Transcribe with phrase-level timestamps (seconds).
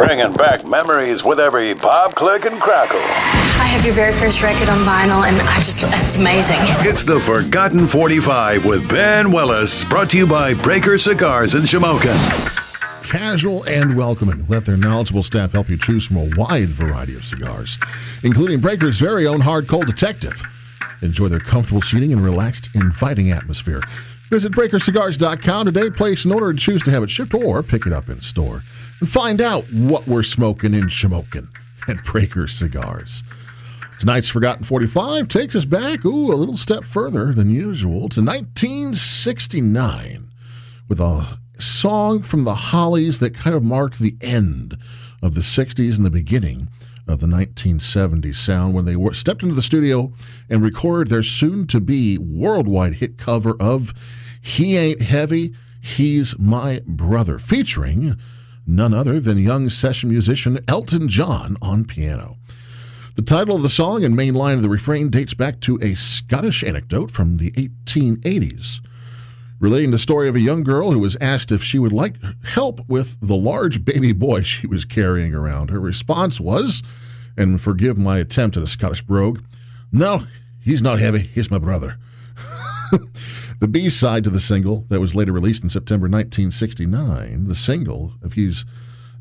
[0.00, 2.96] Bringing back memories with every pop, click, and crackle.
[3.00, 6.56] I have your very first record on vinyl, and I just, it's amazing.
[6.88, 12.16] It's the Forgotten 45 with Ben Willis, brought to you by Breaker Cigars in Shamokin.
[13.06, 14.46] Casual and welcoming.
[14.48, 17.78] Let their knowledgeable staff help you choose from a wide variety of cigars,
[18.22, 20.42] including Breaker's very own Hard Cold Detective.
[21.02, 23.82] Enjoy their comfortable seating and relaxed, inviting atmosphere.
[24.30, 27.92] Visit BreakerCigars.com today, place an order, and choose to have it shipped or pick it
[27.92, 28.62] up in store.
[29.00, 31.48] And find out what we're smoking in Shamokin
[31.88, 33.24] at Breaker Cigars.
[33.98, 40.30] Tonight's Forgotten 45 takes us back, ooh, a little step further than usual to 1969
[40.88, 44.78] with a song from the Hollies that kind of marked the end
[45.22, 46.68] of the 60s and the beginning
[47.06, 50.12] of the 1970s sound when they were, stepped into the studio
[50.48, 53.92] and recorded their soon to be worldwide hit cover of
[54.40, 58.16] He Ain't Heavy, He's My Brother, featuring
[58.70, 62.38] none other than young session musician Elton John on piano.
[63.16, 65.94] The title of the song and main line of the refrain dates back to a
[65.94, 68.80] Scottish anecdote from the 1880s
[69.60, 72.80] relating the story of a young girl who was asked if she would like help
[72.88, 75.68] with the large baby boy she was carrying around.
[75.68, 76.82] Her response was,
[77.36, 79.40] and forgive my attempt at a Scottish brogue,
[79.92, 80.24] no,
[80.60, 81.98] he's not heavy, he's my brother.
[83.60, 88.14] the B side to the single that was later released in September 1969, the single
[88.22, 88.64] of He's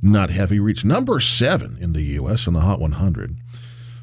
[0.02, 2.47] Not Heavy, reached number seven in the U.S.
[2.47, 3.38] on the Hot 100.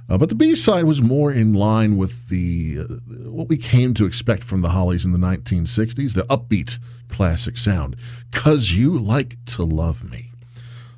[0.08, 2.94] Uh, but the B side was more in line with the uh,
[3.28, 6.78] what we came to expect from the Hollies in the 1960s, the upbeat
[7.08, 7.96] classic sound.
[8.30, 10.30] 'Cos you like to love me.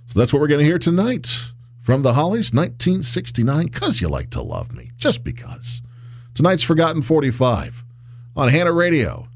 [0.06, 1.46] So that's what we're going to hear tonight
[1.80, 3.70] from the Hollies, 1969.
[3.70, 5.80] 'Cos you like to love me, just because.
[6.34, 7.84] Tonight's Forgotten 45
[8.38, 9.26] on Hanna Radio